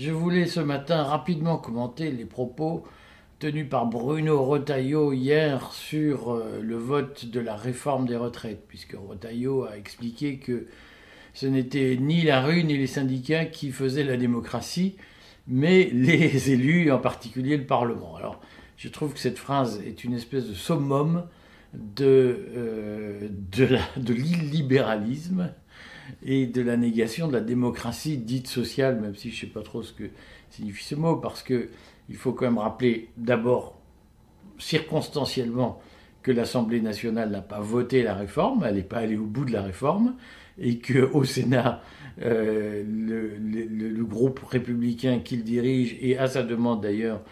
Je 0.00 0.12
voulais 0.12 0.46
ce 0.46 0.60
matin 0.60 1.02
rapidement 1.02 1.58
commenter 1.58 2.12
les 2.12 2.24
propos 2.24 2.84
tenus 3.40 3.68
par 3.68 3.86
Bruno 3.86 4.44
Retailleau 4.44 5.12
hier 5.12 5.72
sur 5.72 6.30
euh, 6.30 6.60
le 6.62 6.76
vote 6.76 7.26
de 7.26 7.40
la 7.40 7.56
réforme 7.56 8.06
des 8.06 8.14
retraites, 8.14 8.62
puisque 8.68 8.94
Retailleau 8.94 9.64
a 9.64 9.76
expliqué 9.76 10.38
que 10.38 10.68
ce 11.34 11.46
n'était 11.46 11.96
ni 12.00 12.22
la 12.22 12.42
rue 12.42 12.62
ni 12.62 12.76
les 12.76 12.86
syndicats 12.86 13.44
qui 13.44 13.72
faisaient 13.72 14.04
la 14.04 14.16
démocratie, 14.16 14.94
mais 15.48 15.86
les 15.92 16.52
élus, 16.52 16.92
en 16.92 17.00
particulier 17.00 17.56
le 17.56 17.66
Parlement. 17.66 18.14
Alors, 18.14 18.40
je 18.76 18.86
trouve 18.86 19.14
que 19.14 19.18
cette 19.18 19.38
phrase 19.38 19.82
est 19.84 20.04
une 20.04 20.14
espèce 20.14 20.46
de 20.46 20.54
summum 20.54 21.24
de, 21.74 22.46
euh, 22.56 23.28
de 23.96 24.14
l'illibéralisme 24.14 25.50
et 26.22 26.46
de 26.46 26.62
la 26.62 26.76
négation 26.76 27.28
de 27.28 27.32
la 27.32 27.40
démocratie 27.40 28.18
dite 28.18 28.48
sociale, 28.48 29.00
même 29.00 29.14
si 29.14 29.30
je 29.30 29.36
ne 29.36 29.40
sais 29.48 29.52
pas 29.52 29.62
trop 29.62 29.82
ce 29.82 29.92
que 29.92 30.04
signifie 30.50 30.84
ce 30.84 30.94
mot, 30.94 31.16
parce 31.16 31.42
qu'il 31.42 31.68
faut 32.14 32.32
quand 32.32 32.46
même 32.46 32.58
rappeler 32.58 33.08
d'abord 33.16 33.78
circonstanciellement 34.58 35.80
que 36.22 36.32
l'Assemblée 36.32 36.80
nationale 36.80 37.30
n'a 37.30 37.42
pas 37.42 37.60
voté 37.60 38.02
la 38.02 38.14
réforme, 38.14 38.64
elle 38.66 38.76
n'est 38.76 38.82
pas 38.82 38.98
allée 38.98 39.16
au 39.16 39.24
bout 39.24 39.44
de 39.44 39.52
la 39.52 39.62
réforme, 39.62 40.16
et 40.58 40.78
qu'au 40.78 41.24
Sénat, 41.24 41.82
euh, 42.22 42.82
le, 42.84 44.04
groupe 44.04 44.40
républicain 44.40 45.20
qu'il 45.20 45.44
dirige, 45.44 45.96
et 46.00 46.18
à 46.18 46.26
sa 46.26 46.42
demande 46.42 46.82
d'ailleurs, 46.82 47.22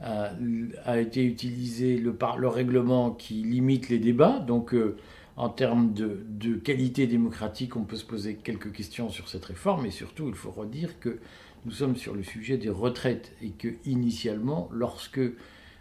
a, 0.00 0.98
été 0.98 1.24
utilisé 1.24 1.96
le, 1.96 2.16
le 2.38 2.48
règlement 2.48 3.10
qui 3.10 3.34
limite 3.34 3.88
les 3.88 3.98
débats. 3.98 4.40
Donc, 4.40 4.74
euh, 4.74 4.96
en 5.36 5.48
termes 5.48 5.92
de, 5.92 6.54
qualité 6.56 7.06
démocratique, 7.06 7.76
on 7.76 7.84
peut 7.84 7.96
se 7.96 8.04
poser 8.04 8.34
quelques 8.34 8.72
questions 8.72 9.08
sur 9.08 9.28
cette 9.28 9.44
réforme, 9.44 9.86
et 9.86 9.90
surtout, 9.90 10.28
il 10.28 10.34
faut 10.34 10.50
redire 10.50 10.98
que 11.00 11.18
nous 11.64 11.72
sommes 11.72 11.96
sur 11.96 12.14
le 12.14 12.22
sujet 12.22 12.58
des 12.58 12.68
retraites, 12.68 13.32
et 13.42 13.50
que 13.50 13.68
initialement, 13.84 14.68
lorsque 14.72 15.20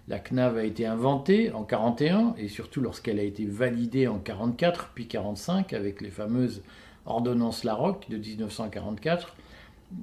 la 0.07 0.19
CNAV 0.19 0.57
a 0.57 0.63
été 0.63 0.85
inventée 0.85 1.51
en 1.51 1.63
41, 1.63 2.35
et 2.37 2.47
surtout 2.47 2.81
lorsqu'elle 2.81 3.19
a 3.19 3.23
été 3.23 3.45
validée 3.45 4.07
en 4.07 4.19
44, 4.19 4.91
puis 4.95 5.07
45, 5.07 5.73
avec 5.73 6.01
les 6.01 6.11
fameuses 6.11 6.63
ordonnances 7.05 7.63
Larocque 7.63 8.09
de 8.09 8.17
1944, 8.17 9.35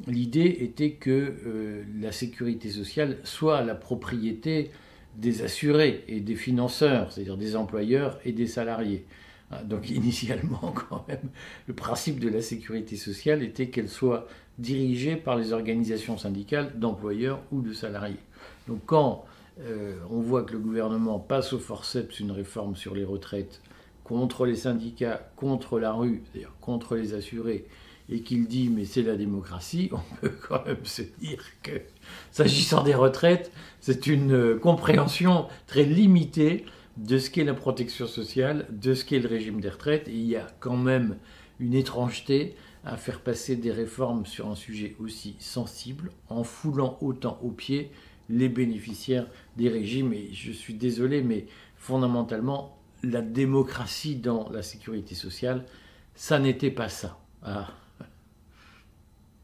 l'idée 0.07 0.59
était 0.61 0.93
que 0.93 1.11
euh, 1.11 1.85
la 2.01 2.13
sécurité 2.13 2.69
sociale 2.69 3.19
soit 3.25 3.63
la 3.63 3.75
propriété 3.75 4.71
des 5.17 5.43
assurés 5.43 6.05
et 6.07 6.21
des 6.21 6.37
financeurs, 6.37 7.13
c'est-à-dire 7.13 7.37
des 7.37 7.57
employeurs 7.57 8.19
et 8.25 8.33
des 8.33 8.47
salariés. 8.47 9.05
Ah, 9.51 9.63
donc 9.63 9.91
initialement, 9.91 10.73
quand 10.73 11.07
même, 11.09 11.31
le 11.67 11.75
principe 11.75 12.21
de 12.21 12.29
la 12.29 12.43
sécurité 12.43 12.97
sociale 12.97 13.43
était 13.43 13.69
qu'elle 13.69 13.89
soit 13.89 14.27
dirigée 14.59 15.17
par 15.17 15.37
les 15.37 15.53
organisations 15.53 16.19
syndicales 16.19 16.79
d'employeurs 16.79 17.41
ou 17.53 17.63
de 17.63 17.73
salariés. 17.73 18.21
Donc 18.67 18.81
quand 18.87 19.25
euh, 19.61 19.97
on 20.11 20.21
voit 20.21 20.43
que 20.43 20.53
le 20.53 20.59
gouvernement 20.59 21.19
passe 21.19 21.53
au 21.53 21.59
forceps 21.59 22.21
une 22.21 22.31
réforme 22.31 22.77
sur 22.77 22.95
les 22.95 23.05
retraites 23.05 23.61
contre 24.05 24.47
les 24.47 24.57
syndicats, 24.57 25.31
contre 25.37 25.79
la 25.79 25.93
rue, 25.93 26.23
c'est-à-dire 26.25 26.53
contre 26.61 26.97
les 26.97 27.15
assurés, 27.15 27.67
et 28.11 28.23
qu'il 28.23 28.47
dit 28.47 28.69
mais 28.69 28.85
c'est 28.85 29.03
la 29.03 29.17
démocratie, 29.17 29.91
on 29.93 30.17
peut 30.21 30.33
quand 30.49 30.65
même 30.67 30.85
se 30.85 31.03
dire 31.21 31.43
que 31.63 31.73
s'agissant 32.31 32.83
des 32.83 32.95
retraites, 32.95 33.53
c'est 33.81 34.07
une 34.07 34.33
euh, 34.33 34.59
compréhension 34.59 35.47
très 35.67 35.85
limitée 35.85 36.65
de 36.99 37.19
ce 37.19 37.31
qu'est 37.31 37.45
la 37.45 37.55
protection 37.55 38.07
sociale, 38.07 38.67
de 38.71 38.93
ce 38.95 39.05
qu'est 39.05 39.21
le 39.21 39.29
régime 39.29 39.61
des 39.61 39.69
retraites. 39.69 40.09
Et 40.09 40.15
il 40.15 40.27
y 40.27 40.37
a 40.37 40.47
quand 40.61 40.77
même 40.77 41.17
une 41.61 41.75
étrangeté 41.75 42.57
à 42.85 42.97
faire 42.97 43.21
passer 43.21 43.57
des 43.57 43.73
réformes 43.73 44.27
sur 44.27 44.49
un 44.49 44.55
sujet 44.55 44.97
aussi 44.99 45.37
sensible 45.39 46.11
en 46.29 46.45
foulant 46.45 46.99
autant 47.01 47.39
aux 47.43 47.51
pieds 47.51 47.91
les 48.29 48.49
bénéficiaires 48.49 49.27
des 49.57 49.69
régimes. 49.69 50.13
Et 50.13 50.31
je 50.33 50.53
suis 50.53 50.75
désolé, 50.75 51.23
mais 51.23 51.47
fondamentalement, 51.77 52.77
la 53.03 53.23
démocratie 53.23 54.17
dans 54.17 54.49
la 54.51 54.63
sécurité 54.63 55.15
sociale, 55.15 55.65
ça 56.15 56.39
n'était 56.39 56.71
pas 56.73 56.89
ça. 56.89 57.21
Ah. 57.43 57.69